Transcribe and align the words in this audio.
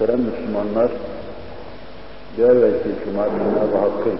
Muhterem 0.00 0.20
Müslümanlar, 0.20 0.90
bir 2.38 2.42
evvelki 2.42 2.88
Cuma 3.04 3.24
Cenab-ı 3.24 3.76
Hakk'ın 3.76 4.18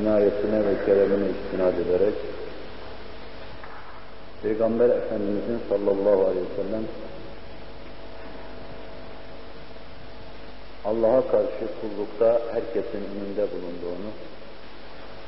inayetine 0.00 0.58
ve 0.58 0.86
keremine 0.86 1.26
istinad 1.30 1.78
ederek 1.78 2.14
Peygamber 4.42 4.88
Efendimizin 4.88 5.60
sallallahu 5.68 6.26
aleyhi 6.26 6.46
ve 6.46 6.62
sellem 6.62 6.84
Allah'a 10.84 11.30
karşı 11.30 11.66
kullukta 11.80 12.40
herkesin 12.52 13.04
önünde 13.14 13.46
bulunduğunu, 13.52 14.10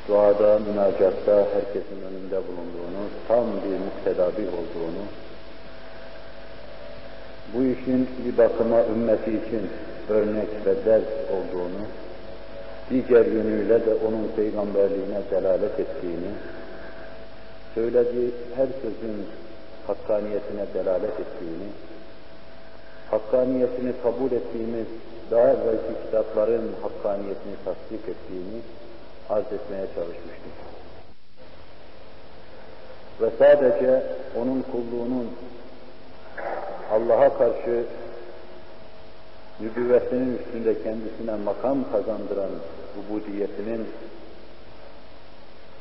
duada, 0.09 0.59
münacatta 0.59 1.47
herkesin 1.55 2.03
önünde 2.09 2.37
bulunduğunu, 2.37 3.03
tam 3.29 3.47
bir 3.47 3.79
müktedabih 3.79 4.49
olduğunu, 4.49 5.05
bu 7.55 7.63
işin 7.63 8.09
bir 8.25 8.39
bakıma 8.39 8.85
ümmeti 8.85 9.31
için 9.31 9.71
örnek 10.09 10.49
ve 10.67 10.85
ders 10.85 11.03
olduğunu, 11.31 11.83
diğer 12.91 13.27
yönüyle 13.27 13.87
de 13.87 13.95
onun 13.95 14.29
peygamberliğine 14.37 15.21
delalet 15.31 15.81
ettiğini, 15.81 16.31
söylediği 17.75 18.31
her 18.57 18.67
sözün 18.67 19.27
hakkaniyetine 19.87 20.67
delalet 20.75 21.21
ettiğini, 21.21 21.69
hakkaniyetini 23.11 23.93
kabul 24.03 24.33
ettiğimiz 24.33 24.87
daha 25.31 25.49
evvelki 25.49 26.05
kitapların 26.05 26.71
hakkaniyetini 26.83 27.55
tasdik 27.65 28.09
ettiğini 28.09 28.61
arz 29.31 29.53
etmeye 29.53 29.87
çalışmıştık. 29.95 30.57
Ve 33.21 33.31
sadece 33.39 34.03
onun 34.37 34.63
kulluğunun 34.63 35.31
Allah'a 36.91 37.39
karşı 37.39 37.85
nübüvvetinin 39.61 40.39
üstünde 40.39 40.83
kendisine 40.83 41.37
makam 41.45 41.79
kazandıran 41.93 42.51
ubudiyetinin 42.99 43.87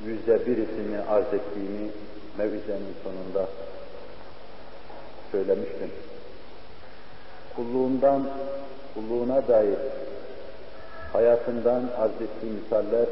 yüzde 0.05 0.45
birisini 0.45 0.99
arz 1.09 1.33
ettiğini 1.33 1.89
mevizenin 2.37 2.95
sonunda 3.03 3.47
söylemiştim. 5.31 5.89
Kulluğundan, 7.55 8.23
kulluğuna 8.93 9.47
dair 9.47 9.77
hayatından 11.13 11.83
arz 11.97 12.21
ettiği 12.21 12.51
misaller 12.51 13.07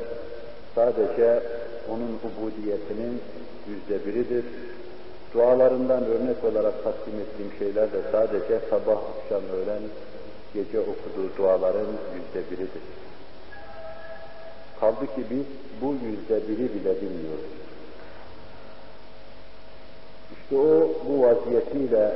sadece 0.76 1.44
onun 1.90 2.20
ubudiyetinin 2.24 3.22
yüzde 3.70 4.06
biridir. 4.06 4.46
Dualarından 5.34 6.06
örnek 6.06 6.44
olarak 6.44 6.84
takdim 6.84 7.14
ettiğim 7.20 7.52
şeyler 7.60 7.92
de 7.92 8.02
sadece 8.12 8.60
sabah, 8.70 8.98
akşam, 8.98 9.42
öğlen, 9.56 9.82
gece 10.54 10.80
okuduğu 10.80 11.38
duaların 11.38 11.88
yüzde 12.16 12.52
biridir. 12.52 12.82
Kaldı 14.80 15.06
ki 15.06 15.24
biz 15.32 15.46
bu 15.82 15.94
yüzde 15.94 16.48
biri 16.48 16.74
bile 16.74 16.96
bilmiyoruz. 17.02 17.54
İşte 20.32 20.56
o 20.56 20.90
bu 21.08 21.22
vaziyetiyle 21.22 22.14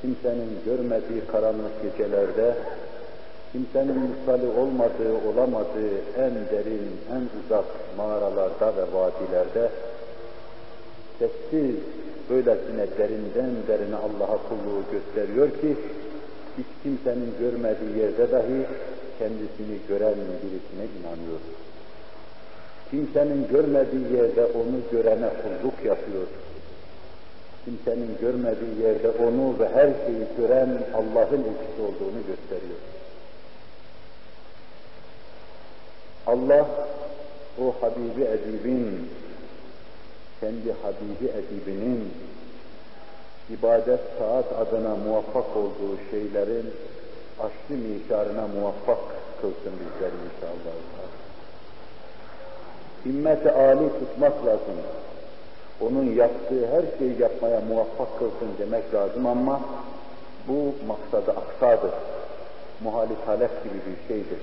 kimsenin 0.00 0.58
görmediği 0.64 1.26
karanlık 1.32 1.82
gecelerde, 1.82 2.54
kimsenin 3.52 3.98
misali 3.98 4.46
olmadığı, 4.60 5.28
olamadığı 5.28 5.94
en 6.18 6.34
derin, 6.50 7.00
en 7.12 7.22
uzak 7.38 7.64
mağaralarda 7.96 8.76
ve 8.76 8.92
vadilerde 8.92 9.70
sessiz, 11.18 11.76
böylesine 12.30 12.86
derinden 12.98 13.54
derine 13.68 13.96
Allah'a 13.96 14.38
kulluğu 14.48 14.82
gösteriyor 14.92 15.50
ki, 15.50 15.76
hiç 16.58 16.66
kimsenin 16.82 17.34
görmediği 17.40 17.98
yerde 17.98 18.32
dahi 18.32 18.66
kendisini 19.18 19.78
gören 19.88 20.14
birisine 20.14 20.84
inanıyor. 21.00 21.40
Kimsenin 22.90 23.48
görmediği 23.48 24.16
yerde 24.16 24.44
onu 24.44 24.80
görene 24.92 25.28
kulluk 25.42 25.84
yapıyor. 25.84 26.26
Kimsenin 27.64 28.16
görmediği 28.20 28.82
yerde 28.82 29.10
onu 29.10 29.58
ve 29.58 29.68
her 29.68 29.86
şeyi 30.06 30.24
gören 30.38 30.68
Allah'ın 30.94 31.44
elçisi 31.44 31.82
olduğunu 31.82 32.20
gösteriyor. 32.26 32.80
Allah 36.26 36.66
o 37.60 37.74
Habibi 37.80 38.22
Edib'in, 38.22 39.08
kendi 40.40 40.72
Habibi 40.82 41.28
Edib'inin 41.38 42.12
ibadet 43.50 44.00
saat 44.18 44.52
adına 44.52 44.96
muvaffak 44.96 45.56
olduğu 45.56 45.98
şeylerin 46.10 46.70
aşlı 47.40 47.74
mişarına 47.74 48.46
muvaffak 48.46 48.98
kılsın 49.40 49.72
bizleri 49.80 50.14
inşallah. 50.28 50.74
Himmeti 53.04 53.50
âli 53.50 53.88
tutmak 53.98 54.46
lazım. 54.46 54.76
Onun 55.80 56.04
yaptığı 56.04 56.66
her 56.66 56.98
şeyi 56.98 57.20
yapmaya 57.20 57.60
muvaffak 57.60 58.18
kılsın 58.18 58.48
demek 58.58 58.94
lazım 58.94 59.26
ama 59.26 59.60
bu 60.48 60.74
maksadı 60.86 61.30
aksadır. 61.30 61.90
Muhalif 62.84 63.26
halef 63.26 63.64
gibi 63.64 63.74
bir 63.74 64.08
şeydir. 64.08 64.38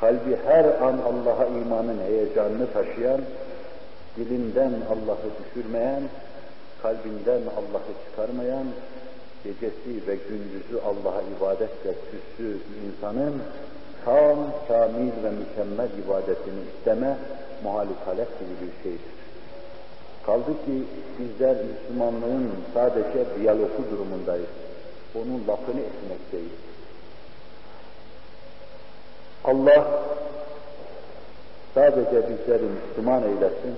Kalbi 0.00 0.36
her 0.46 0.64
an 0.64 0.98
Allah'a 0.98 1.46
imanın 1.46 1.98
heyecanını 2.06 2.72
taşıyan, 2.72 3.20
dilinden 4.16 4.72
Allah'ı 4.90 5.30
düşürmeyen, 5.44 6.02
kalbinden 6.82 7.42
Allah'ı 7.58 7.92
çıkarmayan, 8.04 8.66
gecesi 9.44 10.06
ve 10.06 10.16
gündüzü 10.28 10.80
Allah'a 10.84 11.22
ibadetle 11.36 11.94
süslü 12.10 12.58
insanın 12.86 13.42
tam, 14.04 14.38
kamil 14.68 15.12
ve 15.24 15.30
mükemmel 15.30 15.90
ibadetini 16.04 16.60
isteme 16.76 17.16
muhalifalek 17.64 18.28
gibi 18.38 18.54
bir 18.60 18.82
şeydir. 18.82 19.20
Kaldı 20.26 20.50
ki 20.64 20.84
bizler 21.18 21.56
Müslümanlığın 21.64 22.50
sadece 22.74 23.24
diyalogu 23.38 23.90
durumundayız. 23.90 24.48
Onun 25.14 25.48
lafını 25.48 25.80
etmekteyiz. 25.80 26.60
Allah 29.44 30.02
sadece 31.74 32.28
bizleri 32.28 32.62
Müslüman 32.62 33.22
eylesin, 33.22 33.74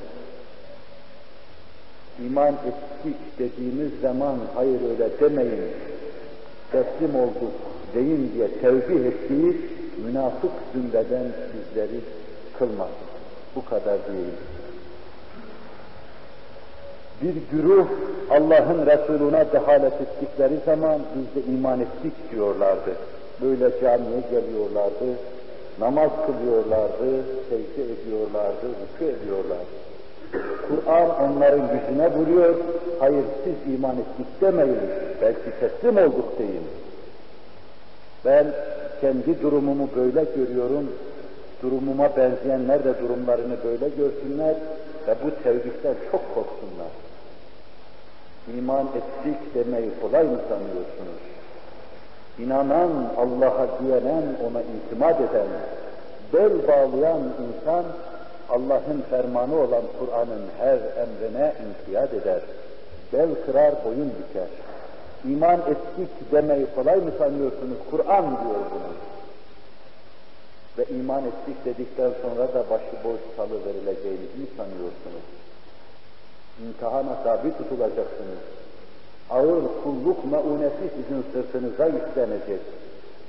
iman 2.19 2.53
ettik 2.53 3.17
dediğimiz 3.39 3.91
zaman 4.03 4.37
hayır 4.55 4.81
öyle 4.91 5.21
demeyin, 5.21 5.65
teslim 6.73 7.15
olduk 7.15 7.53
deyin 7.95 8.33
diye 8.35 8.49
tevbih 8.49 9.07
ettiği 9.07 9.57
münafık 10.05 10.53
zümreden 10.75 11.27
bizleri 11.53 12.01
kılmasın. 12.59 13.13
Bu 13.57 13.65
kadar 13.65 13.95
değil. 13.95 14.35
Bir 17.23 17.35
güruh 17.57 17.87
Allah'ın 18.31 18.87
Resuluna 18.87 19.53
dehalet 19.53 19.93
ettikleri 19.93 20.55
zaman 20.67 21.01
biz 21.17 21.45
de 21.45 21.47
iman 21.53 21.81
ettik 21.81 22.13
diyorlardı. 22.33 22.97
Böyle 23.43 23.81
camiye 23.81 24.21
geliyorlardı, 24.31 25.07
namaz 25.81 26.11
kılıyorlardı, 26.27 27.25
secde 27.51 27.93
ediyorlardı, 27.93 28.67
rükû 28.67 29.05
ediyorlardı. 29.05 29.92
Kur'an 30.73 31.11
onların 31.23 31.63
yüzüne 31.63 32.13
vuruyor, 32.13 32.55
hayır 32.99 33.25
siz 33.45 33.75
iman 33.75 33.97
ettik 33.97 34.41
demeyin, 34.41 34.79
belki 35.23 35.51
teslim 35.61 35.97
olduk 35.97 36.39
deyin. 36.39 36.67
Ben 38.25 38.47
kendi 39.01 39.43
durumumu 39.43 39.89
böyle 39.97 40.25
görüyorum, 40.37 40.91
durumuma 41.63 42.17
benzeyenler 42.17 42.85
de 42.85 42.95
durumlarını 43.03 43.57
böyle 43.65 43.89
görsünler 43.89 44.55
ve 45.09 45.15
bu 45.25 45.43
tevhidden 45.43 45.95
çok 46.11 46.35
korksunlar. 46.35 46.93
İman 48.59 48.87
ettik 48.87 49.55
demeyi 49.55 49.91
kolay 50.03 50.25
mı 50.25 50.39
sanıyorsunuz? 50.49 51.23
İnanan, 52.39 52.91
Allah'a 53.17 53.67
güvenen, 53.81 54.23
ona 54.51 54.63
itimat 54.63 55.21
eden, 55.21 55.47
bel 56.33 56.69
bağlayan 56.69 57.21
insan, 57.21 57.85
Allah'ın 58.53 59.03
fermanı 59.11 59.57
olan 59.57 59.83
Kur'an'ın 59.99 60.45
her 60.59 60.79
emrine 61.03 61.53
inkiyat 61.65 62.15
eder. 62.15 62.41
Bel 63.13 63.29
kırar, 63.47 63.75
boyun 63.85 64.13
büker. 64.19 64.49
İman 65.25 65.61
ettik 65.61 66.33
demeyi 66.33 66.67
kolay 66.75 66.97
mı 66.97 67.13
sanıyorsunuz? 67.19 67.79
Kur'an 67.91 68.25
diyor 68.25 68.63
bunu. 68.73 68.93
Ve 70.79 70.85
iman 70.95 71.23
ettik 71.25 71.65
dedikten 71.65 72.11
sonra 72.23 72.55
da 72.55 72.65
başıboş 72.71 73.21
salı 73.37 73.67
verileceğinizi 73.67 74.39
mi 74.39 74.47
sanıyorsunuz? 74.57 75.27
İmtihana 76.63 77.23
tabi 77.25 77.53
tutulacaksınız. 77.59 78.43
Ağır 79.31 79.63
kulluk 79.85 80.33
meunesi 80.33 80.91
sizin 80.97 81.25
sırtınıza 81.33 81.87
yüklenecek. 81.87 82.61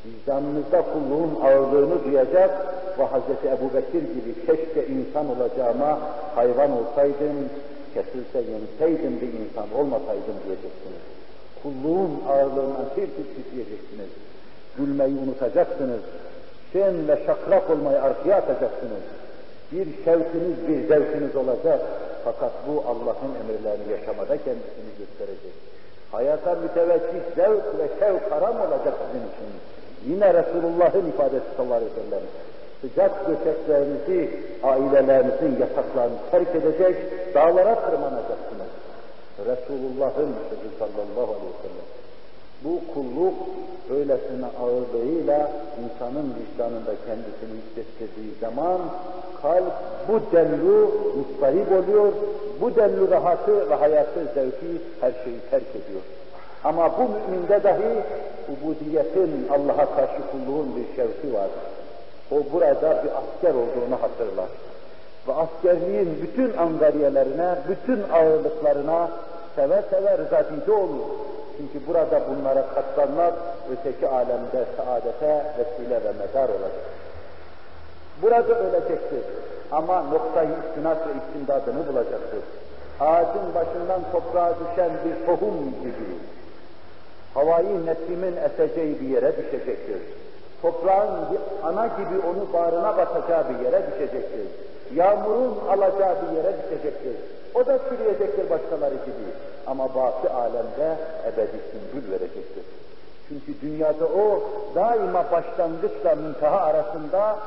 Vicdanınızda 0.05 0.81
kulluğun 0.81 1.39
ağırlığını 1.43 2.05
duyacak 2.05 2.82
ve 2.99 3.03
Hz. 3.03 3.45
Ebu 3.45 3.73
Bekir 3.73 4.01
gibi 4.01 4.45
keşke 4.45 4.87
insan 4.87 5.25
olacağıma 5.29 5.99
hayvan 6.35 6.71
olsaydım, 6.71 7.49
kesilse 7.93 8.51
yenseydim 8.51 9.21
bir 9.21 9.27
insan 9.27 9.79
olmasaydım 9.79 10.37
diyeceksiniz 10.45 11.03
kulluğun 11.63 12.21
ağırlığından 12.29 12.87
tir 12.95 13.07
titreyeceksiniz. 13.07 14.11
Gülmeyi 14.77 15.17
unutacaksınız. 15.17 16.01
Şen 16.73 17.07
ve 17.07 17.19
şakrak 17.25 17.69
olmayı 17.69 18.01
arkaya 18.01 18.37
atacaksınız. 18.37 19.03
Bir 19.71 19.85
şevkiniz, 20.05 20.57
bir 20.67 20.87
zevkiniz 20.87 21.35
olacak. 21.35 21.81
Fakat 22.23 22.51
bu 22.67 22.83
Allah'ın 22.87 23.33
emirlerini 23.41 23.91
yaşamada 23.91 24.37
kendisini 24.37 24.91
gösterecek. 24.99 25.55
Hayata 26.11 26.55
müteveccih 26.55 27.35
zevk 27.35 27.65
ve 27.79 27.87
şevk 27.99 28.31
haram 28.31 28.55
olacak 28.55 28.93
sizin 29.05 29.25
için. 29.31 29.49
Yine 30.07 30.33
Resulullah'ın 30.33 31.09
ifadesi 31.09 31.45
sallallahu 31.57 31.75
aleyhi 31.75 31.91
ve 31.91 32.01
sellem. 32.03 32.23
Sıcak 32.83 33.27
döşeklerinizi, 33.27 34.29
ailelerinizin 34.63 35.59
yataklarını 35.59 36.17
terk 36.31 36.55
edecek, 36.55 36.95
dağlara 37.35 37.75
tırmanacaksınız. 37.75 38.71
Resulullah'ın 39.39 40.35
sözü 40.49 40.69
sallallahu 40.79 41.31
aleyhi 41.33 41.53
ve 41.53 41.61
sellem. 41.61 41.87
Bu 42.63 42.93
kulluk 42.93 43.33
böylesine 43.89 44.45
ağırlığıyla 44.61 45.51
insanın 45.83 46.33
vicdanında 46.39 46.91
kendisini 47.05 47.59
hissettirdiği 47.61 48.33
zaman 48.41 48.81
kalp 49.41 49.73
bu 50.07 50.35
denli 50.35 50.87
mustarip 51.17 51.71
oluyor, 51.71 52.13
bu 52.61 52.75
denli 52.75 53.11
rahatı 53.11 53.69
ve 53.69 53.75
hayatı, 53.75 54.19
zevki, 54.35 54.81
her 55.01 55.11
şeyi 55.23 55.39
terk 55.51 55.69
ediyor. 55.69 56.01
Ama 56.63 56.91
bu 56.97 57.01
müminde 57.01 57.63
dahi 57.63 57.93
ubudiyetin, 58.49 59.47
Allah'a 59.49 59.95
karşı 59.95 60.21
kulluğun 60.31 60.75
bir 60.75 60.95
şevki 60.95 61.33
var. 61.33 61.47
O 62.31 62.35
burada 62.53 63.03
bir 63.03 63.09
asker 63.09 63.53
olduğunu 63.53 64.01
hatırlar. 64.01 64.49
Ve 65.27 65.33
askerliğin 65.33 66.19
bütün 66.21 66.57
angariyelerine, 66.57 67.55
bütün 67.69 68.03
ağırlıklarına 68.13 69.09
seve 69.55 69.83
seve 69.89 70.17
rızadici 70.17 70.71
olur. 70.71 71.05
Çünkü 71.57 71.87
burada 71.87 72.21
bunlara 72.29 72.65
katlanmak 72.75 73.33
öteki 73.71 74.07
alemde 74.07 74.65
saadete 74.77 75.45
vesile 75.57 76.03
ve 76.03 76.11
medar 76.11 76.49
olacak. 76.49 76.85
Burada 78.21 78.59
ölecektir. 78.59 79.23
Ama 79.71 80.01
noktayı 80.01 80.49
istinat 80.49 80.97
ve 81.07 81.11
istimdadını 81.11 81.87
bulacaktır. 81.87 82.39
Ağacın 82.99 83.55
başından 83.55 84.01
toprağa 84.11 84.53
düşen 84.59 84.91
bir 85.05 85.25
tohum 85.25 85.55
gibi, 85.81 86.17
havayı 87.33 87.85
nesimin 87.85 88.35
eseceği 88.37 89.01
bir 89.01 89.07
yere 89.07 89.37
düşecektir. 89.37 89.97
Toprağın 90.63 91.09
ana 91.63 91.87
gibi 91.87 92.27
onu 92.27 92.53
bağrına 92.53 92.97
batacağı 92.97 93.49
bir 93.49 93.65
yere 93.65 93.83
düşecektir. 93.87 94.47
Yağmurun 94.93 95.57
alacağı 95.69 96.15
bir 96.21 96.37
yere 96.37 96.53
düşecektir. 96.63 97.15
O 97.55 97.65
da 97.65 97.79
çürüyecektir 97.89 98.49
başkaları 98.49 98.95
gibi. 98.95 99.27
Ama 99.67 99.95
batı 99.95 100.33
alemde 100.33 100.97
ebedi 101.27 101.59
sümbül 101.71 102.11
verecektir. 102.11 102.63
Çünkü 103.29 103.61
dünyada 103.61 104.05
o 104.05 104.43
daima 104.75 105.31
başlangıçla 105.31 106.15
münteha 106.15 106.59
arasında 106.59 107.37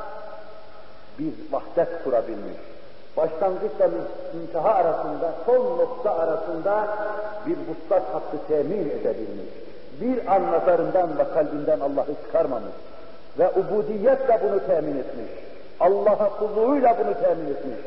bir 1.19 1.33
vahdet 1.53 2.05
kurabilmiş. 2.05 2.57
Başlangıçla 3.17 3.91
münteha 4.35 4.75
arasında, 4.75 5.33
son 5.47 5.79
nokta 5.79 6.15
arasında 6.15 6.89
bir 7.47 7.57
vuslat 7.57 8.03
hattı 8.15 8.37
temin 8.49 8.91
edebilmiş. 8.91 9.49
Bir 10.01 10.35
an 10.35 10.53
nazarından 10.53 11.19
ve 11.19 11.25
kalbinden 11.35 11.81
Allah'ı 11.81 12.15
çıkarmamış. 12.27 12.73
Ve 13.39 13.51
ubudiyetle 13.51 14.41
bunu 14.43 14.67
temin 14.67 14.99
etmiş. 14.99 15.31
Allah'a 15.81 16.39
kulluğuyla 16.39 16.97
bunu 16.99 17.15
temin 17.23 17.51
etmiş. 17.51 17.79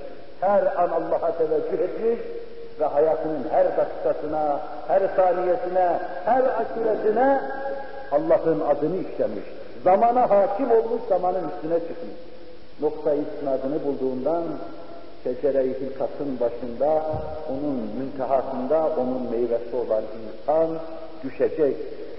Her 0.41 0.65
an 0.65 0.89
Allah'a 0.89 1.37
teveccüh 1.37 1.79
etmiş 1.79 2.19
ve 2.79 2.85
hayatının 2.85 3.45
her 3.51 3.65
dakikasına, 3.77 4.59
her 4.87 5.01
saniyesine, 5.15 5.99
her 6.25 6.43
aşiretine 6.43 7.41
Allah'ın 8.11 8.59
adını 8.59 8.97
işlemiş. 8.97 9.43
Zamana 9.83 10.29
hakim 10.29 10.71
olmuş, 10.71 11.01
zamanın 11.09 11.49
üstüne 11.55 11.79
çıkmış. 11.79 12.19
Nokta 12.81 13.13
isnadını 13.13 13.83
bulduğundan 13.85 14.43
şecere-i 15.23 15.73
hilkatın 15.81 16.39
başında, 16.39 17.03
onun 17.49 17.89
müntehasında, 17.99 18.89
onun 18.97 19.31
meyvesi 19.31 19.75
olan 19.75 20.03
insan 20.19 20.67
düşecek, 21.23 21.75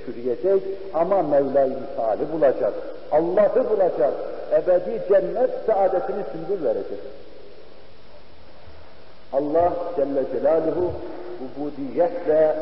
çürüyecek 0.06 0.62
ama 0.94 1.22
Mevla-i 1.22 2.32
bulacak. 2.32 2.72
Allah'ı 3.12 3.70
bulacak. 3.70 4.12
Ebedi 4.52 5.02
cennet 5.08 5.50
saadetini 5.66 6.24
sümbül 6.32 6.64
verecek. 6.64 6.98
Allah 9.32 9.72
Celle 9.96 10.24
Celaluhu 10.32 10.92
ubudiyetle 11.44 12.56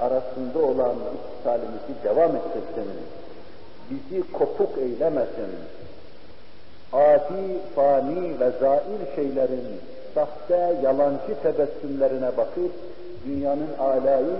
arasında 0.00 0.58
olan 0.58 0.96
ittisalimizi 1.14 2.04
devam 2.04 2.36
ettirsin. 2.36 2.92
Bizi 3.90 4.32
kopuk 4.32 4.78
eylemesin. 4.78 5.50
Adi, 6.92 7.58
fani 7.74 8.40
ve 8.40 8.50
zail 8.60 9.14
şeylerin 9.16 9.80
sahte, 10.14 10.76
yalancı 10.82 11.42
tebessümlerine 11.42 12.36
bakıp 12.36 12.72
dünyanın 13.26 13.68
alayı 13.78 14.36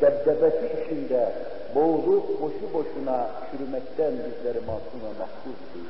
debdebesi 0.00 0.72
içinde 0.82 1.32
boğulup 1.74 2.40
boşu 2.40 2.72
boşuna 2.74 3.30
çürümekten 3.50 4.12
bizleri 4.12 4.60
masum 4.60 5.00
ve 5.04 5.12
mahfuz 5.18 5.58
değil. 5.74 5.88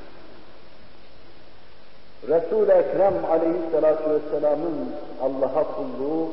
Resul-i 2.28 2.70
Ekrem 2.70 3.24
aleyhissalatu 3.24 4.10
vesselamın 4.10 4.90
Allah'a 5.22 5.64
kulluğu 5.76 6.28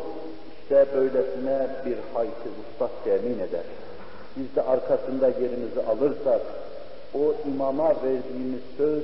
işte 0.62 0.86
böylesine 0.96 1.68
bir 1.86 1.98
hayti 2.14 2.50
ustat 2.62 2.92
temin 3.04 3.40
eder. 3.40 3.64
Biz 4.38 4.56
de 4.56 4.62
arkasında 4.62 5.28
yerimizi 5.28 5.82
alırsak, 5.90 6.42
o 7.14 7.34
imama 7.48 7.90
verdiğimiz 7.90 8.62
söz, 8.78 9.04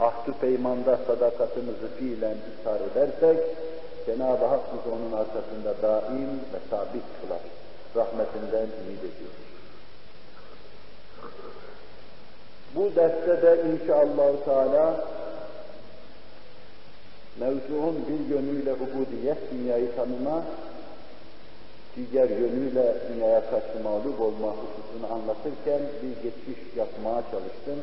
ahd-ı 0.00 0.32
peymanda 0.40 0.98
sadakatimizi 1.06 1.88
fiilen 1.98 2.36
ishar 2.60 2.80
edersek, 2.80 3.38
Cenab-ı 4.06 4.44
Hak 4.44 4.60
bizi 4.72 4.94
onun 4.94 5.12
arkasında 5.12 5.82
daim 5.82 6.30
ve 6.52 6.58
sabit 6.70 7.02
kılar. 7.20 7.40
Rahmetinden 7.96 8.66
ümit 8.80 8.98
ediyoruz. 8.98 9.45
Bu 12.76 12.96
derste 12.96 13.42
de 13.42 13.62
inşallah 13.72 14.44
Teala 14.44 15.04
mevzuun 17.40 17.96
bir 18.08 18.34
yönüyle 18.34 18.72
ubudiyet, 18.74 19.38
dünyayı 19.52 19.96
tanıma, 19.96 20.44
diğer 21.96 22.30
yönüyle 22.30 22.94
dünyaya 23.08 23.50
karşı 23.50 23.82
mağlup 23.84 24.20
olma 24.20 24.48
hususunu 24.48 25.12
anlatırken 25.12 25.80
bir 26.02 26.22
geçiş 26.22 26.76
yapmaya 26.76 27.22
çalıştım. 27.30 27.78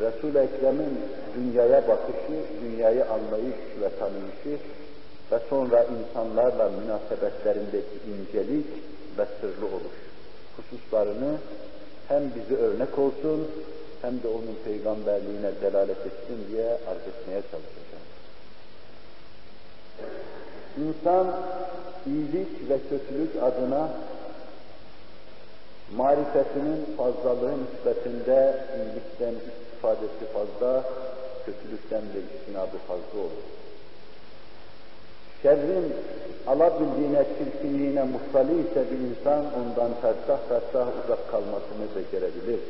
Resul-i 0.00 0.38
Ekrem'in 0.38 0.98
dünyaya 1.36 1.88
bakışı, 1.88 2.38
dünyayı 2.62 3.04
anlayış 3.04 3.56
ve 3.80 3.88
tanıyışı 3.98 4.64
ve 5.32 5.38
sonra 5.50 5.84
insanlarla 5.84 6.70
münasebetlerindeki 6.70 7.96
incelik 8.08 8.66
ve 9.18 9.26
sırlı 9.40 9.66
oluş 9.66 9.96
hususlarını 10.56 11.36
hem 12.08 12.22
bizi 12.34 12.56
örnek 12.56 12.98
olsun 12.98 13.48
hem 14.06 14.22
de 14.22 14.28
onun 14.28 14.56
peygamberliğine 14.64 15.50
delalet 15.62 16.06
etsin 16.06 16.38
diye 16.50 16.64
arz 16.64 17.04
etmeye 17.10 17.42
çalışacağım. 17.50 18.06
İnsan 20.78 21.26
iyilik 22.06 22.70
ve 22.70 22.78
kötülük 22.90 23.42
adına 23.42 23.90
marifetinin 25.96 26.86
fazlalığı 26.96 27.54
nispetinde 27.62 28.64
iyilikten 28.76 29.34
istifadesi 29.48 30.24
fazla, 30.34 30.84
kötülükten 31.46 32.00
de 32.00 32.18
istinabı 32.34 32.78
fazla 32.88 33.20
olur. 33.20 33.46
Şerrin 35.42 35.94
alabildiğine, 36.46 37.24
çirkinliğine 37.38 38.02
muhtali 38.02 38.60
ise 38.60 38.84
bir 38.90 38.98
insan 38.98 39.44
ondan 39.54 39.90
fersah 40.02 40.38
fersah 40.48 40.88
uzak 41.04 41.30
kalmasını 41.30 41.86
becerebilir. 41.96 42.60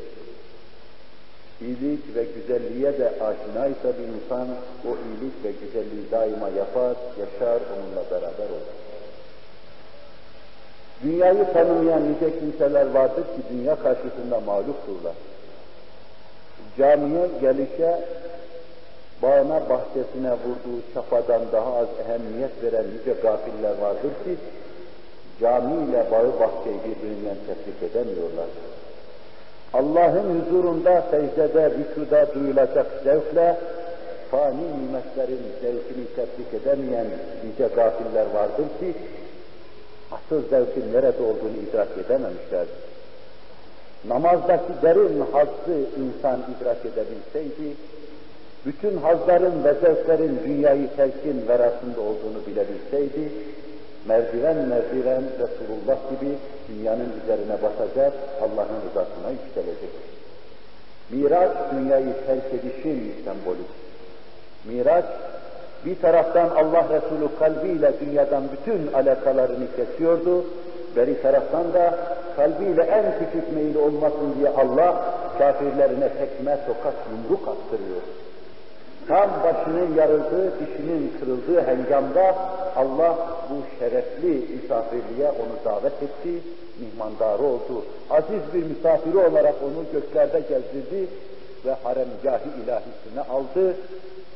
İyilik 1.61 2.17
ve 2.17 2.25
güzelliğe 2.25 2.99
de 2.99 3.09
aşina 3.09 3.67
ise 3.67 3.93
bir 3.99 4.09
insan 4.15 4.49
o 4.85 4.89
iyilik 4.89 5.45
ve 5.45 5.51
güzelliği 5.61 6.11
daima 6.11 6.49
yapar, 6.49 6.97
yaşar, 7.21 7.61
onunla 7.75 8.11
beraber 8.11 8.51
olur. 8.51 8.77
Dünyayı 11.03 11.53
tanımayan 11.53 12.13
nice 12.13 12.39
kimseler 12.39 12.91
vardır 12.91 13.23
ki 13.23 13.43
dünya 13.51 13.77
karşısında 13.77 14.41
mağlupturlar. 14.47 15.15
Camiye 16.79 17.29
gelişe, 17.41 18.01
bağına 19.23 19.69
bahçesine 19.69 20.33
vurduğu 20.33 20.81
çapadan 20.95 21.43
daha 21.53 21.77
az 21.77 21.89
ehemmiyet 22.05 22.63
veren 22.63 22.85
nice 22.85 23.21
gafiller 23.23 23.79
vardır 23.81 24.11
ki, 24.25 24.37
camiyle 25.41 26.07
bağı 26.11 26.41
bahçeyi 26.41 26.79
birbirinden 26.85 27.37
tefrik 27.47 27.91
edemiyorlar. 27.91 28.47
Allah'ın 29.79 30.41
huzurunda 30.41 31.05
secdede, 31.11 31.71
rükuda 31.71 32.35
duyulacak 32.35 32.87
zevkle, 33.05 33.57
fani 34.31 34.67
nimetlerin 34.81 35.43
zevkini 35.63 36.07
tefrik 36.17 36.63
edemeyen 36.63 37.07
nice 37.45 37.75
gafiller 37.75 38.27
vardır 38.35 38.67
ki, 38.81 38.95
asıl 40.13 40.49
zevkin 40.49 40.93
nerede 40.93 41.23
olduğunu 41.23 41.57
idrak 41.71 41.89
edememişlerdir. 42.07 42.75
namazdaki 44.09 44.73
derin 44.83 45.25
hazzı 45.33 45.79
insan 45.97 46.41
idrak 46.57 46.79
edebilseydi, 46.81 47.77
bütün 48.67 48.97
hazların 48.97 49.65
ve 49.65 49.75
zevklerin 49.75 50.41
dünyayı 50.47 50.89
telkin 50.97 51.49
verasında 51.49 52.01
olduğunu 52.01 52.47
bilebilseydi, 52.47 53.33
merdiven 54.09 54.57
merdiven 54.57 55.23
Resulullah 55.39 55.99
gibi 56.11 56.33
dünyanın 56.69 57.13
üzerine 57.23 57.63
basacak, 57.63 58.13
Allah'ın 58.41 58.81
rızasına 58.89 59.31
yükselecek. 59.31 59.91
Miraç 61.11 61.51
dünyayı 61.73 62.15
terk 62.27 62.55
edişin 62.55 63.15
sembolü. 63.25 63.65
Miraç 64.65 65.05
bir 65.85 66.01
taraftan 66.01 66.49
Allah 66.49 66.85
Resulü 66.91 67.29
kalbiyle 67.39 67.93
dünyadan 68.01 68.43
bütün 68.53 68.93
alakalarını 68.93 69.67
kesiyordu, 69.77 70.45
beri 70.97 71.23
taraftan 71.23 71.75
da 71.75 71.99
kalbiyle 72.37 72.83
en 72.83 73.19
küçük 73.19 73.53
meyil 73.55 73.77
olmasın 73.77 74.35
diye 74.39 74.49
Allah 74.49 75.05
kafirlerine 75.39 76.09
tekme 76.09 76.59
tokat 76.67 76.95
yumruk 77.11 77.49
attırıyor. 77.49 78.03
Tam 79.09 79.31
başının 79.43 79.95
yarıldığı, 79.95 80.53
dişinin 80.61 81.13
kırıldığı 81.21 81.63
hengamda 81.63 82.35
Allah 82.77 83.17
bu 83.51 83.79
şerefli 83.79 84.57
misafirliğe 84.57 85.29
onu 85.29 85.65
davet 85.65 86.03
etti, 86.03 86.43
mihmandarı 86.81 87.43
oldu. 87.43 87.85
Aziz 88.11 88.43
bir 88.55 88.63
misafiri 88.63 89.19
olarak 89.19 89.55
onu 89.63 89.85
göklerde 89.93 90.41
gezdirdi 90.41 91.09
ve 91.65 91.77
haremgâhi 91.83 92.49
ilahisine 92.65 93.21
aldı. 93.31 93.77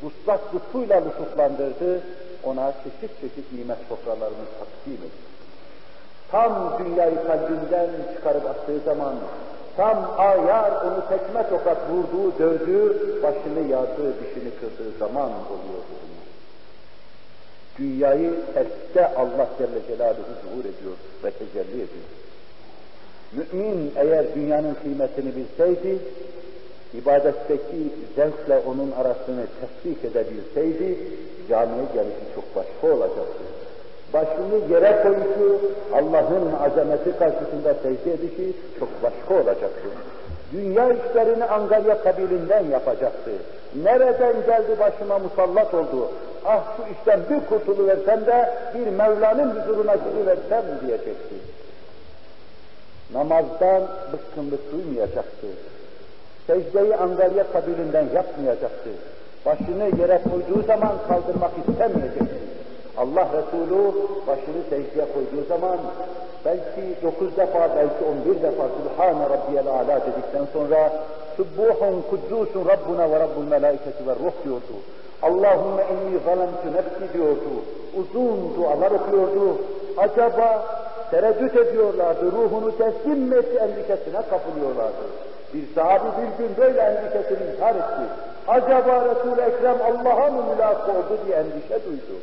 Muslak 0.03 0.55
lütfuyla 0.55 1.03
lütuflandırdı, 1.05 2.01
ona 2.45 2.73
çeşit 2.73 3.21
çeşit 3.21 3.53
nimet 3.53 3.79
sofralarını 3.89 4.47
takdim 4.59 4.93
etti. 4.93 5.31
Tam 6.31 6.79
dünyayı 6.79 7.17
kalbinden 7.27 7.89
çıkarıp 8.15 8.47
attığı 8.47 8.81
zaman 8.81 9.15
Tam 9.81 10.15
ayar 10.19 10.73
onu 10.87 11.03
tekme 11.09 11.49
tokat 11.49 11.79
vurduğu, 11.91 12.39
dövdüğü, 12.39 13.23
başını 13.23 13.71
yardığı, 13.71 14.15
dişini 14.21 14.51
kırdığı 14.61 14.99
zaman 14.99 15.31
oluyor. 15.31 15.83
Dünyayı 17.79 18.35
terkte 18.55 19.15
Allah 19.17 19.49
Celle 19.59 19.87
Celaluhu 19.89 20.33
zuhur 20.43 20.61
ediyor 20.61 20.97
ve 21.25 21.31
tecelli 21.31 21.75
ediyor. 21.75 22.09
Mümin 23.33 23.93
eğer 23.97 24.35
dünyanın 24.35 24.75
kıymetini 24.75 25.33
bilseydi, 25.37 25.99
ibadetteki 26.95 27.93
zevkle 28.17 28.59
onun 28.59 28.91
arasını 28.91 29.47
tesbik 29.61 30.05
edebilseydi, 30.05 30.99
camiye 31.49 31.85
gelişi 31.95 32.35
çok 32.35 32.57
başka 32.57 32.97
olacaktı 32.97 33.50
başını 34.13 34.73
yere 34.73 35.03
koyuşu, 35.03 35.61
Allah'ın 35.95 36.53
azameti 36.65 37.19
karşısında 37.19 37.75
secde 37.83 38.13
edişi 38.13 38.53
çok 38.79 38.89
başka 39.03 39.35
olacaktı. 39.35 39.89
Dünya 40.53 40.89
işlerini 40.93 41.45
Angarya 41.45 42.03
kabilinden 42.03 42.65
yapacaktı. 42.65 43.31
Nereden 43.83 44.33
geldi 44.47 44.77
başıma 44.81 45.19
musallat 45.19 45.75
oldu? 45.75 46.09
Ah 46.47 46.65
şu 46.77 46.83
işten 46.93 47.21
bir 47.31 47.47
kurtuluversem 47.47 48.27
de 48.27 48.55
bir 48.75 48.87
Mevla'nın 48.87 49.51
huzuruna 49.51 49.95
gidiversem 49.95 50.65
diyecekti. 50.87 51.35
Namazdan 53.15 53.83
bıkkınlık 54.13 54.73
duymayacaktı. 54.73 55.47
Secdeyi 56.47 56.97
Angarya 56.97 57.45
kabilinden 57.53 58.07
yapmayacaktı. 58.15 58.91
Başını 59.47 60.01
yere 60.01 60.21
koyduğu 60.23 60.67
zaman 60.67 60.93
kaldırmak 61.09 61.51
istemeyecekti 61.69 62.50
Allah 62.97 63.27
Resulü 63.39 63.83
başını 64.27 64.63
secdeye 64.71 65.07
koyduğu 65.15 65.49
zaman 65.49 65.79
belki 66.45 67.03
dokuz 67.03 67.37
defa, 67.37 67.71
belki 67.77 68.05
on 68.11 68.25
bir 68.25 68.43
defa 68.43 68.65
Sübhane 68.77 69.25
Rabbiyel 69.31 69.67
Ala 69.67 70.01
dedikten 70.01 70.47
sonra 70.53 70.93
Subbuhun 71.37 72.03
kuddusun 72.11 72.69
Rabbuna 72.69 73.11
ve 73.11 73.21
Rabbul 73.21 73.43
Melaiketi 73.51 74.07
ve 74.07 74.13
Ruh 74.13 74.45
diyordu. 74.45 74.75
Allahümme 75.23 75.83
inni 75.93 76.19
zalemtü 76.25 76.69
nefsi 76.75 77.15
diyordu. 77.15 77.53
Uzun 77.97 78.55
dualar 78.57 78.91
okuyordu. 78.91 79.59
Acaba 79.97 80.65
tereddüt 81.11 81.57
ediyorlardı, 81.57 82.33
ruhunu 82.33 82.79
teslim 82.79 83.19
mi 83.19 83.37
etti 83.37 83.59
endişesine 83.59 84.23
kapılıyorlardı. 84.31 85.05
Bir 85.55 85.75
sahabi 85.75 86.09
bir 86.19 86.45
gün 86.45 86.57
böyle 86.57 86.81
endişesini 86.81 87.51
intihar 87.51 87.75
etti. 87.75 88.05
Acaba 88.49 89.05
Resul-i 89.05 89.41
Ekrem 89.41 89.77
Allah'a 89.83 90.31
mı 90.31 90.43
mülak 90.55 90.89
oldu 90.89 91.19
diye 91.27 91.37
endişe 91.37 91.85
duydu 91.85 92.15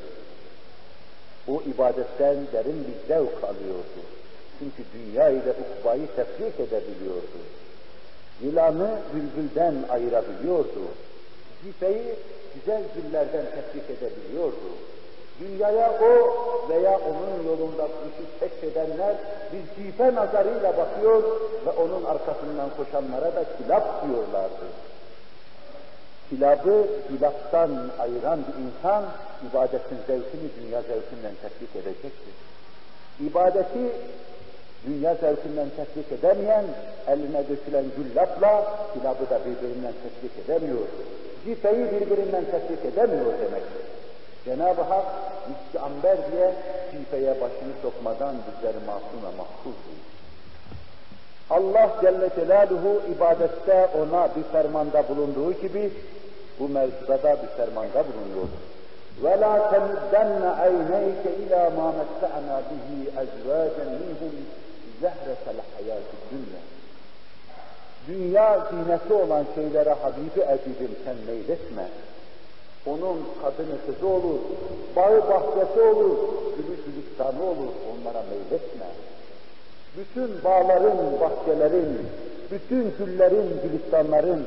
o 1.47 1.61
ibadetten 1.61 2.37
derin 2.53 2.87
bir 2.87 3.07
zevk 3.07 3.43
alıyordu. 3.43 4.01
Çünkü 4.59 4.83
dünya 4.93 5.29
ile 5.29 5.51
ukbayı 5.51 6.07
tefrik 6.15 6.59
edebiliyordu. 6.59 7.39
Yılanı 8.41 8.89
bülbülden 9.13 9.75
ayırabiliyordu. 9.89 10.81
Zifeyi 11.63 12.15
güzel 12.55 12.83
güllerden 12.95 13.45
tefrik 13.55 13.97
edebiliyordu. 13.97 14.69
Dünyaya 15.39 15.99
o 16.01 16.13
veya 16.69 16.99
onun 16.99 17.49
yolunda 17.49 17.83
kuşu 17.83 18.39
keşfedenler 18.39 19.15
bir 19.53 19.83
cife 19.83 20.15
nazarıyla 20.15 20.77
bakıyor 20.77 21.23
ve 21.65 21.69
onun 21.69 22.03
arkasından 22.03 22.69
koşanlara 22.77 23.35
da 23.35 23.43
kilap 23.57 24.07
diyorlardı. 24.07 24.65
Kilabı 26.29 26.87
gilaptan 27.09 27.69
ayıran 27.99 28.39
bir 28.39 28.63
insan, 28.63 29.03
ibadetin 29.51 29.97
zevkini 30.07 30.49
dünya 30.61 30.81
zevkinden 30.81 31.35
tetbik 31.41 31.75
edecektir. 31.75 32.33
İbadeti 33.19 33.83
dünya 34.87 35.15
zevkinden 35.15 35.69
tetbik 35.69 36.11
edemeyen, 36.11 36.65
eline 37.07 37.49
dökülen 37.49 37.85
güllapla 37.97 38.77
kilabı 38.93 39.29
da 39.29 39.39
birbirinden 39.45 39.93
tetbik 40.03 40.45
edemiyor. 40.45 40.87
Cifeyi 41.45 41.85
birbirinden 41.91 42.45
tetbik 42.45 42.85
edemiyor 42.85 43.33
demektir. 43.33 43.83
Cenab-ı 44.45 44.81
Hak 44.81 45.05
miski 45.49 45.79
amber 45.79 46.17
diye 46.31 46.53
cifeye 46.91 47.41
başını 47.41 47.73
sokmadan 47.81 48.35
bizleri 48.47 48.85
masum 48.85 49.23
ve 49.23 49.37
mahfuz 49.37 49.75
Allah 51.49 51.89
Celle 52.01 52.29
Celaluhu 52.35 53.01
ibadette 53.15 53.89
ona 54.01 54.29
bir 54.35 54.43
fermanda 54.43 55.09
bulunduğu 55.09 55.53
gibi 55.53 55.91
bu 56.59 56.69
mevzuda 56.69 57.23
da 57.23 57.37
bir 57.43 57.47
fermanda 57.47 58.03
bulunuyor. 58.07 58.47
وَلَا 59.24 59.54
تَمُدَّنَّ 59.72 60.42
عَيْنَيْكَ 60.60 61.22
اِلَى 61.40 61.62
مَا 61.76 61.88
مَتَّعْنَا 61.98 62.56
بِهِ 62.68 62.88
اَزْوَاجًا 63.22 63.84
مِنْهُمْ 64.00 64.34
زَهْرَةَ 65.02 65.44
الْحَيَاةِ 65.54 66.08
الدُّنْيَا 66.18 66.62
Dünya 68.08 68.66
zineti 68.70 69.12
olan 69.12 69.44
şeylere 69.54 69.90
Habibi 69.90 70.40
Edibim 70.40 70.96
sen 71.04 71.16
meyletme. 71.26 71.88
Onun 72.86 73.28
kadını 73.42 73.76
kızı 73.86 74.06
olur, 74.06 74.38
bağı 74.96 75.30
bahçesi 75.30 75.80
olur, 75.80 76.16
gülü 76.56 76.76
gülistanı 76.86 77.44
olur, 77.44 77.72
onlara 77.90 78.22
meyletme. 78.30 78.86
Bütün 79.96 80.44
bağların, 80.44 80.98
bahçelerin, 81.20 81.98
bütün 82.50 82.94
güllerin, 82.98 83.60
gülistanların, 83.62 84.46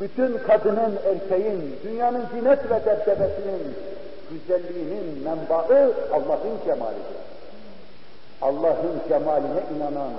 bütün 0.00 0.38
kadının, 0.38 0.98
erkeğin, 1.06 1.76
dünyanın 1.84 2.24
zinet 2.34 2.70
ve 2.70 2.84
debdebesinin, 2.84 3.74
güzelliğinin 4.32 5.22
menbaı 5.24 5.92
Allah'ın 6.12 6.58
cemalidir. 6.64 7.18
Allah'ın 8.42 9.00
cemaline 9.08 9.62
inanan, 9.76 10.12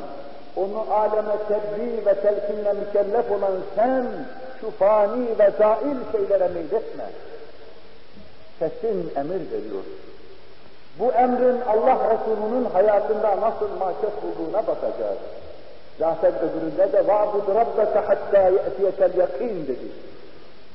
onu 0.56 0.94
aleme 0.94 1.36
tebliğ 1.48 2.06
ve 2.06 2.14
telkinle 2.14 2.74
mükellef 2.74 3.32
olan 3.32 3.54
sen, 3.76 4.08
şu 4.62 4.72
fani 4.72 5.40
ve 5.40 5.52
zail 5.58 5.98
şeylere 6.12 6.48
meyletme. 6.48 7.06
Kesin 8.60 9.12
emir 9.16 9.52
veriyor. 9.52 9.84
Bu 11.00 11.12
emrin 11.12 11.62
Allah 11.62 11.98
Resulü'nün 12.14 12.66
hayatında 12.66 13.42
nasıl 13.42 13.70
mahkes 13.80 14.10
bulduğuna 14.24 14.68
bakacağız. 14.68 15.18
Zaten 16.00 16.34
öbüründe 16.36 16.94
de 16.94 16.98
وَعْبُدْ 16.98 17.46
رَبَّكَ 17.62 17.96
حَتَّى 18.08 18.58
يَأْتِيَكَ 18.58 19.00
الْيَقِينَ 19.10 19.68
dedi. 19.68 19.88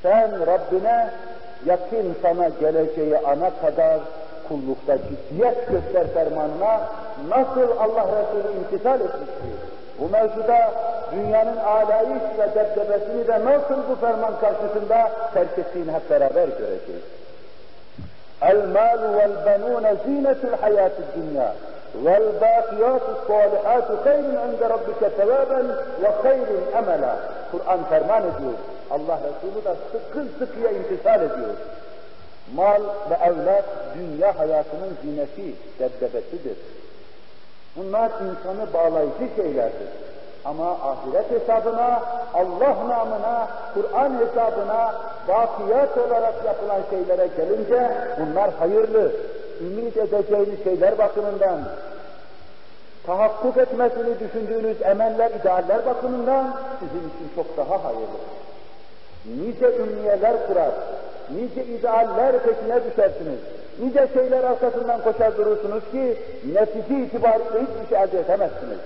Sen 0.01 0.47
Rabbine 0.47 1.09
yakın 1.65 2.15
sana 2.21 2.49
geleceği 2.49 3.17
ana 3.17 3.49
kadar 3.61 3.99
kullukta 4.47 4.97
ciddiyet 4.97 5.67
göster 5.67 6.07
fermanına 6.13 6.81
nasıl 7.29 7.77
Allah 7.79 8.05
Resulü 8.05 8.57
imtisal 8.57 8.99
etmişti. 8.99 9.49
Bu 9.99 10.09
mevzuda 10.09 10.71
dünyanın 11.11 11.57
alayış 11.57 12.23
ve 12.37 12.47
debdebesini 12.55 13.27
de 13.27 13.45
nasıl 13.45 13.89
bu 13.89 13.95
ferman 13.95 14.33
karşısında 14.41 15.11
terk 15.33 15.57
ettiğini 15.57 15.91
hep 15.91 16.09
beraber 16.09 16.47
göreceğiz. 16.47 17.03
El-mal 18.41 18.99
vel-benûne 19.17 19.95
zînetul 20.05 20.57
hayâtid 20.61 21.03
dünya. 21.15 21.53
وَالْبَاقِيَاتُ 22.05 23.05
الصَّالِحَاتُ 23.15 23.87
خَيْرٌ 24.05 24.25
عِنْدَ 24.43 24.61
رَبِّكَ 24.75 25.01
ثَوَابًا 25.17 25.61
وَخَيْرٌ 26.03 26.47
اَمَلًا 26.79 27.13
Kur'an 27.51 27.83
ferman 27.89 28.21
ediyor. 28.21 28.57
Allah 28.90 29.18
Resulü 29.18 29.64
da 29.64 29.76
sıkı 29.92 30.26
sıkıya 30.38 30.70
imtisal 30.70 31.22
ediyor. 31.22 31.54
Mal 32.54 32.82
ve 33.10 33.14
evlat 33.24 33.64
dünya 33.94 34.38
hayatının 34.38 34.96
zineti, 35.02 35.54
debdebesidir. 35.78 36.56
Bunlar 37.76 38.10
insanı 38.10 38.72
bağlayıcı 38.74 39.36
şeylerdir. 39.36 39.88
Ama 40.44 40.70
ahiret 40.70 41.30
hesabına, 41.30 42.02
Allah 42.34 42.76
namına, 42.88 43.48
Kur'an 43.74 44.18
hesabına, 44.20 44.94
bakiyat 45.28 45.98
olarak 45.98 46.34
yapılan 46.44 46.80
şeylere 46.90 47.26
gelince 47.36 47.90
bunlar 48.20 48.50
hayırlı. 48.54 49.12
Ümit 49.60 49.96
edeceğiniz 49.96 50.64
şeyler 50.64 50.98
bakımından, 50.98 51.60
tahakkuk 53.06 53.56
etmesini 53.56 54.20
düşündüğünüz 54.20 54.82
emeller, 54.82 55.30
idealler 55.30 55.86
bakımından 55.86 56.56
sizin 56.80 57.08
için 57.08 57.34
çok 57.36 57.56
daha 57.56 57.84
hayırlı. 57.84 58.39
Nice 59.24 59.76
ümniyeler 59.76 60.46
kurar, 60.46 60.70
nice 61.30 61.64
idealler 61.64 62.38
peşine 62.38 62.80
düşersiniz, 62.84 63.38
nice 63.82 64.08
şeyler 64.14 64.44
arkasından 64.44 65.02
koşar 65.02 65.36
durursunuz 65.36 65.82
ki 65.92 66.16
netice 66.54 67.04
itibariyle 67.04 67.60
hiçbir 67.60 67.88
şey 67.88 68.04
elde 68.04 68.20
edemezsiniz. 68.20 68.78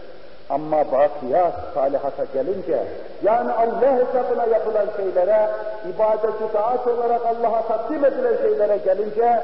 Ama 0.50 0.92
bakiyat, 0.92 1.54
salihata 1.74 2.24
gelince, 2.34 2.82
yani 3.22 3.52
Allah 3.52 3.92
hesabına 3.92 4.46
yapılan 4.46 4.86
şeylere, 4.96 5.50
ibadeti 5.94 6.52
taat 6.52 6.86
olarak 6.86 7.20
Allah'a 7.26 7.62
takdim 7.62 8.04
edilen 8.04 8.36
şeylere 8.36 8.76
gelince, 8.76 9.42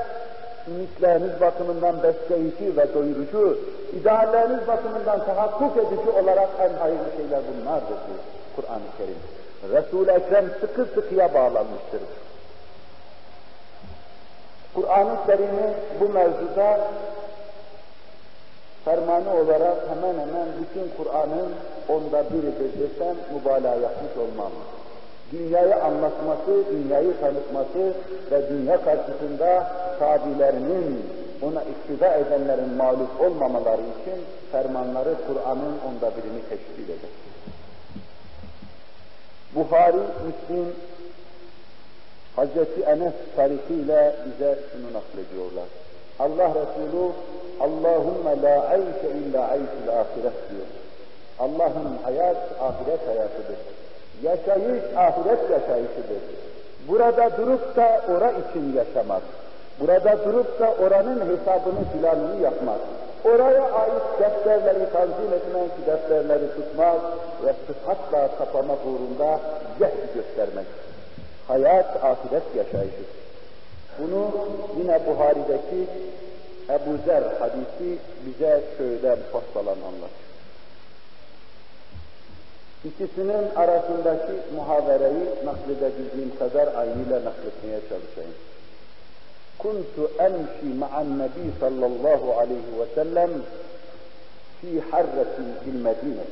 ümitleriniz 0.68 1.40
bakımından 1.40 2.02
besleyici 2.02 2.76
ve 2.76 2.94
doyurucu, 2.94 3.58
idealleriniz 3.92 4.66
bakımından 4.68 5.24
tahakkuk 5.24 5.76
edici 5.76 6.10
olarak 6.10 6.48
en 6.60 6.78
hayırlı 6.78 7.10
şeyler 7.16 7.40
bunlardır 7.48 7.88
diyor 7.88 8.20
Kur'an-ı 8.56 8.98
Kerim. 8.98 9.39
Resul-i 9.68 10.10
Ekrem 10.10 10.50
sıkı 10.60 10.84
sıkıya 10.84 11.34
bağlanmıştır. 11.34 12.00
Kur'an-ı 14.74 15.26
Kerim'i 15.26 15.74
bu 16.00 16.08
mevzuda 16.08 16.80
fermanı 18.84 19.34
olarak 19.34 19.76
hemen 19.88 20.12
hemen 20.12 20.48
bütün 20.60 20.90
Kur'an'ın 20.96 21.52
onda 21.88 22.24
biridir 22.30 22.80
desem 22.80 23.16
mübalağa 23.34 23.74
yapmış 23.74 24.16
olmam. 24.16 24.52
Dünyayı 25.32 25.76
anlatması, 25.76 26.64
dünyayı 26.70 27.20
tanıtması 27.20 27.94
ve 28.30 28.48
dünya 28.50 28.84
karşısında 28.84 29.72
tabilerinin, 29.98 31.06
ona 31.42 31.62
iktida 31.62 32.14
edenlerin 32.14 32.74
mağlup 32.76 33.20
olmamaları 33.20 33.80
için 33.80 34.24
fermanları 34.52 35.14
Kur'an'ın 35.26 35.74
onda 35.88 36.16
birini 36.16 36.42
teşkil 36.48 36.84
eder. 36.84 37.29
Buhari, 39.54 39.96
Müslim, 39.96 40.74
Hazreti 42.36 42.80
Enes 42.80 43.12
tarihiyle 43.36 44.16
bize 44.26 44.58
şunu 44.72 44.86
naklediyorlar. 44.92 45.68
Allah 46.18 46.48
Resulü 46.48 47.12
Allahümme 47.60 48.42
la 48.42 48.68
ayşe 48.68 49.08
illa 49.18 49.48
ayşil 49.48 49.88
ahiret 49.88 50.50
diyor. 50.50 50.66
Allah'ın 51.38 51.98
hayat 52.02 52.36
ahiret 52.60 53.08
hayatıdır. 53.08 53.56
Yaşayış 54.22 54.82
ahiret 54.96 55.50
yaşayışıdır. 55.50 56.22
Burada 56.88 57.36
durup 57.36 57.76
da 57.76 58.02
ora 58.08 58.30
için 58.30 58.76
yaşamak, 58.76 59.22
burada 59.80 60.24
durup 60.24 60.60
da 60.60 60.74
oranın 60.84 61.20
hesabını 61.20 61.84
filanını 61.92 62.42
yapmak, 62.42 62.80
oraya 63.24 63.62
ait 63.62 64.02
defterleri 64.20 64.92
tanzim 64.92 65.32
etmek, 65.34 65.86
defterleri 65.86 66.54
tutmak 66.56 67.00
ve 67.44 67.54
sıfatla 67.66 68.36
kapamak 68.38 68.78
uğrunda 68.86 69.40
cehd 69.78 70.14
göstermek. 70.14 70.66
Hayat 71.48 72.04
ahiret 72.04 72.56
yaşayışıdır. 72.56 73.20
Bunu 73.98 74.30
yine 74.78 75.00
Buhari'deki 75.06 75.86
Ebu 76.68 76.96
Zer 77.06 77.22
hadisi 77.40 77.98
bize 78.26 78.60
şöyle 78.78 79.16
fassalan 79.16 79.76
anlatıyor. 79.76 80.30
İkisinin 82.84 83.54
arasındaki 83.56 84.32
muhabereyi 84.56 85.26
nakledebildiğim 85.44 86.32
kadar 86.38 86.74
aynıyla 86.74 87.16
nakletmeye 87.16 87.80
çalışayım. 87.80 88.34
Kuntu 89.59 90.11
emşi 90.19 90.77
ma'an 90.79 91.19
nebi 91.19 91.51
sallallahu 91.59 92.33
aleyhi 92.39 92.79
ve 92.79 92.85
sellem 92.95 93.29
fi 94.61 94.81
harretin 94.91 95.47
bil 95.65 95.79
medine. 95.79 96.25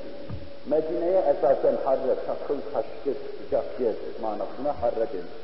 Medine'ye 0.66 1.20
esasen 1.20 1.76
harre, 1.86 2.16
takıl, 2.28 2.58
taşkı, 2.74 3.20
sıcak 3.38 3.80
yer 3.80 3.94
manasına 4.22 4.82
harre 4.82 5.08
denir. 5.14 5.44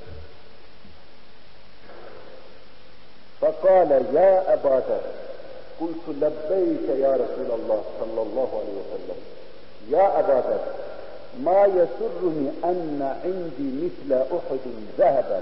فقال 3.42 3.92
يا 3.92 4.54
أبا 4.54 4.76
ذر 4.88 5.02
قلت 5.80 6.06
لبيك 6.24 6.88
يا 7.06 7.12
رسول 7.24 7.50
الله 7.60 7.84
صلى 8.00 8.22
الله 8.22 8.50
عليه 8.60 8.76
وسلم 8.82 9.20
يا 9.90 10.20
أبا 10.20 10.40
ذر 10.48 10.64
ما 11.44 11.66
يسرني 11.66 12.50
أن 12.64 13.16
عندي 13.24 13.68
مثل 13.86 14.22
أحد 14.22 14.66
ذهبا 14.98 15.42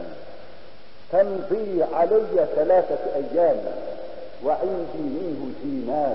تمضي 1.13 1.83
علي 1.93 2.47
ثلاثة 2.57 2.99
أيام 3.15 3.57
وعندي 4.45 4.99
منه 4.99 5.51
دينار. 5.65 6.15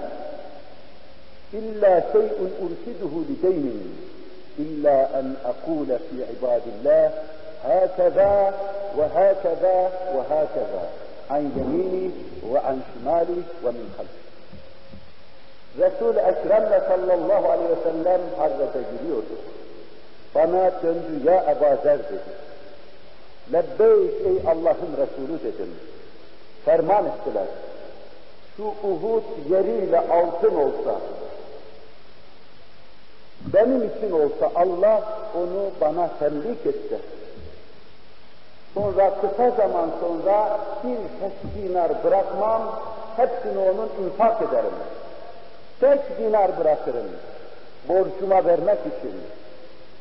إلا 1.53 1.99
شيء 2.11 2.51
أرشده 2.61 3.13
لدين 3.29 3.97
إلا 4.59 5.19
أن 5.19 5.35
أقول 5.45 5.85
في 5.87 6.23
عباد 6.29 6.61
الله 6.67 7.11
هكذا 7.65 8.53
وهكذا 8.97 9.91
وهكذا 10.15 10.89
عن 11.31 11.51
يميني 11.57 12.11
وعن 12.51 12.81
شمالي 12.93 13.41
ومن 13.63 13.93
خلفي. 13.97 14.27
رسول 15.79 16.19
أكرمنا 16.19 16.81
صلى 16.89 17.13
الله 17.13 17.49
عليه 17.51 17.65
وسلم 17.65 18.19
حرج 18.39 18.69
جريوده 18.73 19.37
فما 20.33 20.69
تنجو 20.69 21.29
يا 21.29 21.51
أبا 21.51 21.77
ذر؟ 21.83 21.99
Lebbeyk 23.53 24.13
ey 24.25 24.49
Allah'ın 24.51 24.91
Resulü 24.97 25.43
dedim. 25.43 25.75
Ferman 26.65 27.05
ettiler. 27.05 27.47
Şu 28.57 28.63
Uhud 28.63 29.23
yeriyle 29.49 29.99
altın 29.99 30.55
olsa, 30.55 30.99
benim 33.53 33.83
için 33.83 34.11
olsa 34.11 34.51
Allah 34.55 35.03
onu 35.35 35.71
bana 35.81 36.09
temlik 36.19 36.65
etse, 36.65 36.99
Sonra 38.73 39.13
kısa 39.21 39.49
zaman 39.49 39.89
sonra 40.01 40.59
bir 40.83 40.97
tek 40.97 41.55
dinar 41.55 42.03
bırakmam, 42.03 42.61
hepsini 43.15 43.59
onun 43.59 43.89
infak 44.05 44.41
ederim. 44.41 44.73
Tek 45.79 46.19
dinar 46.19 46.59
bırakırım. 46.59 47.07
Borcuma 47.89 48.45
vermek 48.45 48.79
için. 48.79 49.13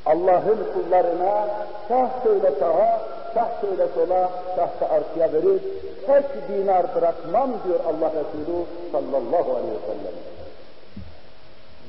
Allah'ın 0.07 0.59
kullarına 0.75 1.49
sah 1.89 2.09
söyle 2.23 2.51
sağa, 2.61 3.01
sah 3.37 3.49
söyle 3.61 3.87
sola, 3.95 4.31
sah 4.57 4.81
da 4.81 4.95
arkaya 4.95 5.33
verir. 5.33 5.61
Tek 6.07 6.49
dinar 6.49 6.87
bırakmam 6.95 7.51
diyor 7.65 7.81
Allah 7.89 8.11
Resulü 8.11 8.59
sallallahu 8.93 9.57
aleyhi 9.57 9.73
ve 9.73 9.87
sellem. 9.87 10.17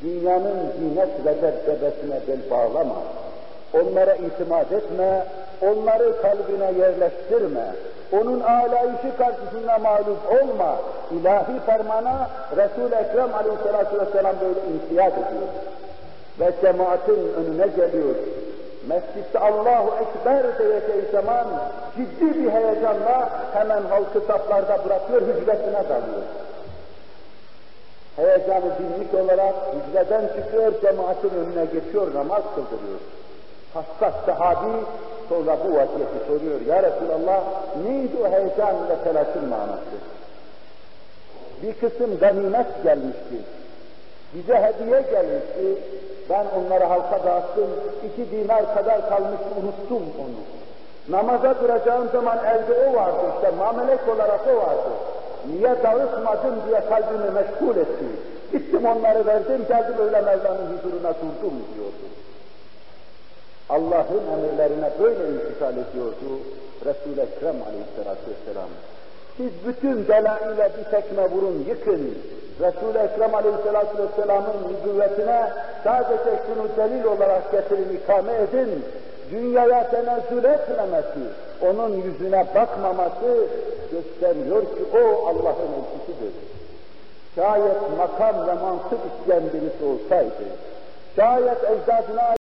Dünyanın 0.02 0.58
zinet 0.80 1.26
ve 1.26 1.42
debdebesine 1.42 2.20
bel 2.28 2.50
bağlama. 2.52 2.96
Onlara 3.74 4.16
itimat 4.16 4.72
etme, 4.72 5.26
onları 5.62 6.22
kalbine 6.22 6.80
yerleştirme, 6.80 7.66
onun 8.12 8.40
alayışı 8.40 9.18
karşısında 9.18 9.78
mağlup 9.78 10.18
olma, 10.32 10.76
ilahi 11.12 11.60
fermana 11.66 12.30
Resul-i 12.58 12.96
Ekrem 12.96 13.34
aleyhissalatü 13.34 14.00
vesselam 14.00 14.36
böyle 14.42 14.60
ihtiyat 14.76 15.14
ediyor. 15.14 15.48
Ve 16.40 16.52
cemaatin 16.62 17.34
önüne 17.34 17.68
geliyor. 17.68 18.16
Mescitte 18.88 19.40
Allahu 19.40 19.92
Ekber 19.96 20.60
diyeceği 20.60 21.12
zaman 21.12 21.48
ciddi 21.98 22.44
bir 22.44 22.52
heyecanla 22.52 23.30
hemen 23.54 23.82
halkı 23.82 24.20
saflarda 24.28 24.86
bırakıyor, 24.86 25.22
hücresine 25.22 25.84
dalıyor. 25.90 26.24
Heyecanı 28.16 28.72
dinlik 28.80 29.14
olarak 29.14 29.56
hücreden 29.74 30.28
çıkıyor, 30.28 30.82
cemaatin 30.82 31.30
önüne 31.30 31.66
geçiyor, 31.66 32.14
namaz 32.14 32.44
kıldırıyor. 32.56 33.00
Hassas 33.74 34.26
sahabi 34.26 34.72
Sonra 35.30 35.58
bu 35.64 35.76
vaziyeti 35.76 36.20
soruyor. 36.28 36.62
Ya 36.62 36.84
Resulallah 36.84 37.44
neydi 37.86 38.18
o 38.24 38.32
heyecan 38.32 38.90
ve 38.90 39.04
telaşın 39.04 39.50
manası? 39.50 39.98
Bir 41.64 41.74
kısım 41.74 42.20
ganimet 42.20 42.84
gelmişti. 42.84 43.36
Bize 44.34 44.56
hediye 44.56 45.02
gelmişti. 45.02 45.84
Ben 46.30 46.46
onları 46.58 46.84
halka 46.84 47.24
dağıttım. 47.26 47.70
İki 48.04 48.32
dinar 48.32 48.74
kadar 48.74 49.10
kalmış 49.10 49.40
unuttum 49.62 50.04
onu. 50.20 50.42
Namaza 51.10 51.62
duracağım 51.62 52.10
zaman 52.12 52.38
elde 52.38 52.90
o 52.90 52.94
vardı 52.94 53.18
işte 53.36 53.52
mamelek 53.58 54.00
olarak 54.16 54.42
o 54.54 54.58
vardı. 54.58 54.90
Niye 55.48 55.84
dağıtmadım 55.84 56.56
diye 56.68 56.82
kalbimi 56.90 57.32
meşgul 57.32 57.78
etti. 57.78 58.06
Gittim 58.52 58.86
onları 58.86 59.26
verdim 59.26 59.66
geldim 59.70 59.96
öyle 60.00 60.22
Mevla'nın 60.22 60.78
huzuruna 60.78 61.14
durdum 61.14 61.58
diyordu. 61.76 62.08
Allah'ın 63.70 64.24
emirlerine 64.34 64.90
böyle 65.00 65.30
intikal 65.30 65.74
ediyordu 65.74 66.40
Resul-i 66.86 67.22
Ekrem 67.22 67.56
aleyhissalatü 67.68 68.32
vesselam. 68.32 68.70
Siz 69.38 69.52
bütün 69.68 70.08
delaile 70.08 70.72
bir 70.78 70.92
tekme 70.92 71.30
vurun, 71.32 71.66
yıkın. 71.70 72.18
Resul-i 72.62 72.98
Ekrem 72.98 73.36
aleyhissalatü 73.36 73.98
vesselamın 73.98 74.56
nübüvvetine 74.70 75.50
sadece 75.84 76.32
şunu 76.48 76.68
delil 76.78 77.04
olarak 77.06 77.52
getirin, 77.52 77.98
ikame 77.98 78.34
edin, 78.34 78.86
dünyaya 79.32 79.90
tenezzül 79.90 80.44
etmemesi, 80.44 81.24
onun 81.62 82.02
yüzüne 82.02 82.46
bakmaması 82.56 83.48
gösteriyor 83.92 84.62
ki 84.62 84.84
o 84.94 85.28
Allah'ın 85.28 85.72
elçisidir. 85.78 86.34
Şayet 87.36 87.98
makam 87.98 88.48
ve 88.48 88.54
mansıp 88.54 89.00
isteyen 89.12 89.44
birisi 89.44 89.86
olsaydı, 89.86 90.44
şayet 91.16 91.64
ecdadına 91.64 92.36